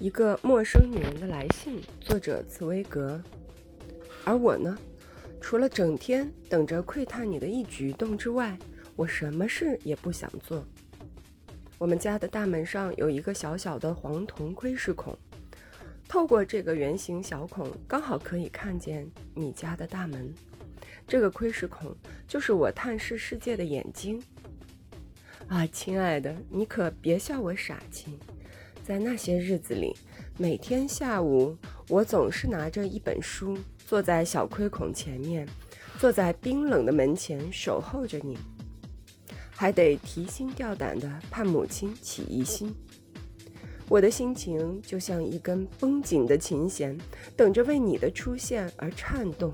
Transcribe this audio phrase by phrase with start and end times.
[0.00, 3.22] 一个陌生女人的来信，作者茨威格。
[4.24, 4.74] 而我呢，
[5.42, 8.58] 除了整天等着窥探你的一举一动之外，
[8.96, 10.64] 我什么事也不想做。
[11.76, 15.14] 我们家的大门上有一个小小的黄铜窥视孔，
[16.08, 20.34] 透过这个圆形小孔，刚好可以看见你家的大门。
[21.06, 21.94] 这个窥视孔
[22.26, 24.18] 就是我探视世界的眼睛。
[25.46, 28.18] 啊，亲爱的，你可别笑我傻气。
[28.82, 29.94] 在那些日子里，
[30.36, 31.56] 每天下午，
[31.88, 35.46] 我总是拿着一本书，坐在小窥孔前面，
[35.98, 38.36] 坐在冰冷的门前守候着你，
[39.50, 42.74] 还得提心吊胆的怕母亲起疑心。
[43.88, 46.96] 我的心情就像一根绷紧的琴弦，
[47.36, 49.52] 等着为你的出现而颤动。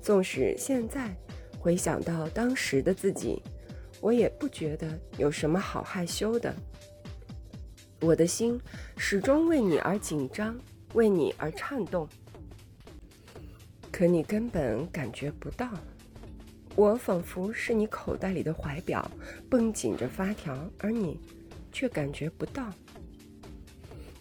[0.00, 1.14] 纵使现在
[1.58, 3.42] 回想到当时的自己，
[4.00, 4.86] 我也不觉得
[5.18, 6.54] 有什么好害羞的。
[8.00, 8.58] 我的心
[8.96, 10.58] 始终为你而紧张，
[10.94, 12.08] 为你而颤动。
[13.92, 15.70] 可你根本感觉不到，
[16.74, 19.10] 我仿佛是你口袋里的怀表，
[19.50, 21.20] 绷紧着发条，而你
[21.70, 22.72] 却感觉不到。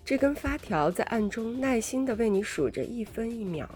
[0.04, 3.70] 这根发条在暗中耐心地为你数着一分一秒，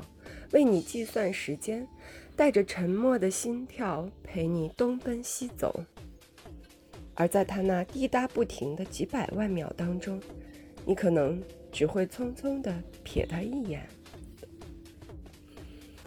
[0.52, 1.88] 为你计算时间，
[2.35, 5.81] 带着沉默的心跳陪你东奔西走。
[7.16, 10.19] 而在他那滴答不停的几百万秒当中，
[10.86, 12.73] 你可能只会匆匆地
[13.06, 13.88] 瞥他一眼。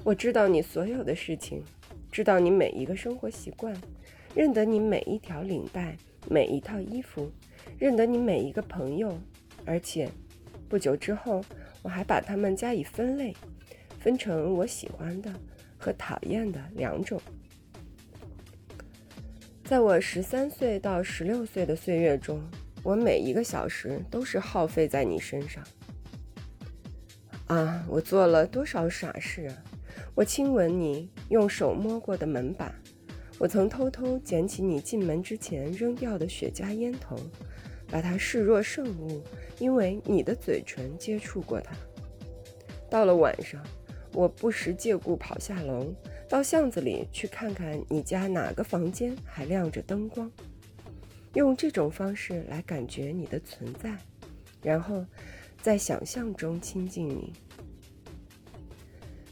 [0.03, 1.62] 我知道你所有的事情，
[2.11, 3.77] 知道你每一个生活习惯，
[4.34, 5.97] 认得你每一条领带、
[6.29, 7.31] 每一套衣服，
[7.79, 9.19] 认得你每一个朋友，
[9.65, 10.09] 而且
[10.69, 11.45] 不久之后，
[11.83, 13.34] 我还把他们加以分类，
[13.99, 15.33] 分成我喜欢的
[15.79, 17.21] 和讨厌的两种。
[19.69, 22.41] 在我十三岁到十六岁的岁月中，
[22.84, 25.61] 我每一个小时都是耗费在你身上。
[27.48, 29.64] 啊，我做了多少傻事啊！
[30.14, 32.72] 我亲吻你用手摸过的门把，
[33.41, 37.16] 我曾偷偷捡起你进门之前扔掉的雪茄烟头，
[37.91, 39.21] 把它视若圣物，
[39.59, 41.75] 因为你的嘴唇接触过它。
[42.88, 43.60] 到了晚上，
[44.12, 45.93] 我不时借故跑下楼。
[46.28, 50.31] 到巷子里去看看你家哪个房间还亮着灯光，
[51.34, 53.97] 用这种方式来感觉你的存在，
[54.60, 55.04] 然后
[55.62, 57.32] 在想象中亲近你。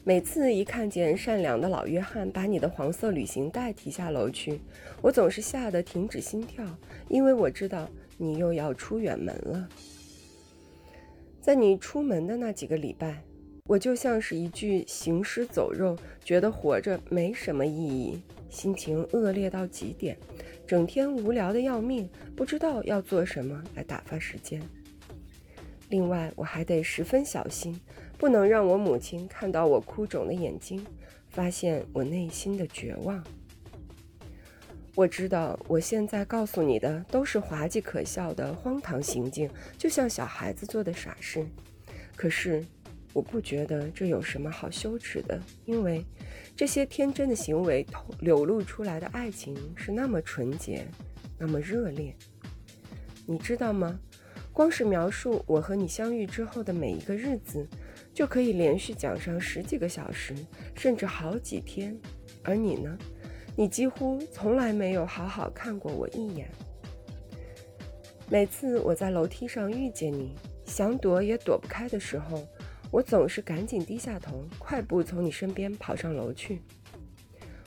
[0.04, 4.60] 每次一看见善良的老约翰把你的黄色旅行袋提下楼去，
[5.02, 6.64] 我总是吓得停止心跳，
[7.08, 9.68] 因为我知道你又要出远门了。
[11.40, 13.24] 在你出门的那几个礼拜。
[13.66, 18.20] 我就像是一具行尸走肉，觉得活着没什么意义，
[18.50, 20.18] 心情恶劣到极点，
[20.66, 24.60] 整天无聊的要命，不知道要做什么来打发时间。
[25.88, 27.80] 另外，我还得十分小心，
[28.18, 30.84] 不能让我母亲看到我哭肿的眼睛，
[31.30, 33.24] 发现我内心的绝望。
[34.94, 39.48] 我知道，我现在告诉你的都是滑稽可笑的荒唐行径，
[39.78, 41.46] 就像小孩子做的傻事。
[42.14, 42.62] 可是。
[43.14, 46.04] 我不觉得这有什么好羞耻的，因为
[46.54, 50.84] 这些天真的行为透流露出来的爱情是那么纯洁，
[51.38, 52.14] 那么热烈。
[53.24, 53.98] 你知道吗？
[54.52, 57.66] 光是描述我和你相遇之后的每一个日子，
[58.12, 60.34] 就可以连续讲上十几个小时，
[60.76, 61.96] 甚至好几天。
[62.42, 62.98] 而你呢？
[63.56, 66.50] 你几乎从来没有好好看过我一眼。
[68.28, 70.34] 每次我在楼梯上遇见你，
[70.66, 72.44] 想躲也躲不开的时候。
[72.94, 76.60] 我总是赶紧低下头，快步从你身边跑上楼去。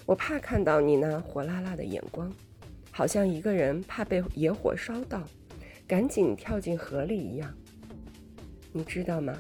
[0.06, 2.34] 我怕看到你那火辣辣的眼光，
[2.92, 5.28] 好像一个人怕被野火烧到，
[5.86, 7.54] 赶紧跳进河里一样。
[8.72, 9.38] 你知道吗？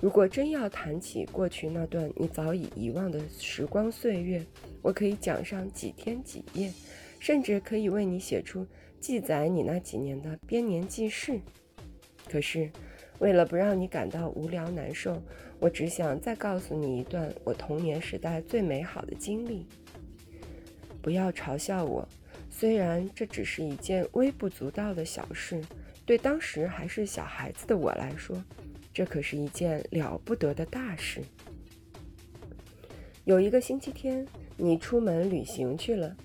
[0.00, 4.42] 如果真要谈起过去那段你早已遗忘的时光岁月，
[4.80, 6.72] 我可以讲上几天几夜，
[7.20, 8.66] 甚至可以为你写出
[8.98, 11.38] 记载你那几年的编年记事。
[12.30, 12.70] 可是。
[13.18, 15.20] 为了不让你感到无聊难受，
[15.58, 19.66] 我只想再告诉你一段我童年时代最美好的经历。
[21.02, 22.06] 不要嘲笑我，
[22.48, 25.60] 虽然这只是一件微不足道的小事，
[26.04, 28.42] 对当时还是小孩子的我来说，
[28.92, 31.20] 这可是一件了不得的大事。
[33.24, 34.26] 有一个星期天，
[34.56, 36.16] 你出门旅行去了，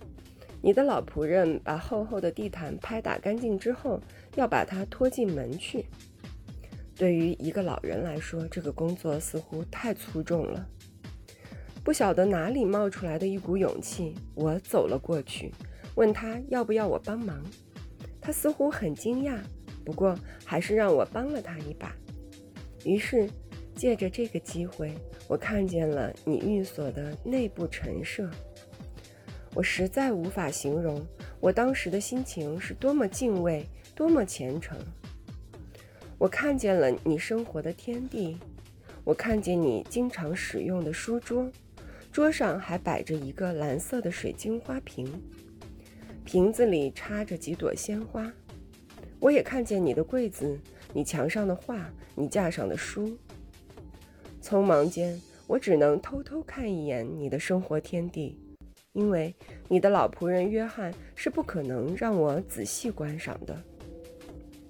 [0.61, 3.99] 你的老仆人把厚厚的地毯拍打干净之后，
[4.35, 5.85] 要把它拖进门去。
[6.95, 10.67] 对于一个老人来说，这个工作似乎太粗重了。
[11.83, 15.51] 不晓得哪里冒出来的一股勇气，我走了过去，
[15.95, 17.43] 问他要不要我帮忙。
[18.21, 19.37] 他似乎很惊讶，
[19.83, 21.93] 不过还是让我帮了他一把，
[22.85, 23.29] 于是，
[23.75, 24.93] 借着这个机会，
[25.27, 28.29] 我看见了你寓所的内部陈设。
[29.53, 31.05] 我实在无法形容
[31.39, 34.77] 我当时的心情是多么敬畏，多么虔诚。
[36.23, 38.37] 我看见了你生活的天地，
[39.03, 41.51] 我看见你经常使用的书桌，
[42.13, 45.05] 桌上还摆着一个蓝色的水晶花瓶，
[46.23, 48.31] 瓶子里插着几朵鲜花。
[49.19, 50.57] 我也看见你的柜子，
[50.93, 53.17] 你墙上的画，你架上的书。
[54.41, 58.39] 匆忙间，我只能偷偷看一眼你的生活天地。
[58.93, 59.35] 因为
[59.67, 63.61] 你的老仆人约翰是不可能让我仔细观赏的。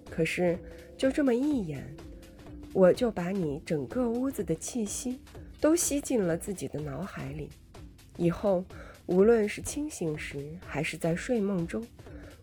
[0.09, 0.57] 可是
[1.03, 1.85] 就这么一眼，
[2.71, 5.19] 我就把你整个屋子的气息
[5.59, 7.49] 都吸进了自己的脑海里。
[8.15, 8.63] 以后
[9.07, 11.85] 无论是清醒时还是在睡梦中，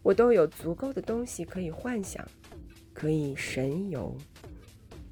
[0.03, 2.23] 我都有足够的东西可以幻想，
[2.93, 4.15] 可以神游。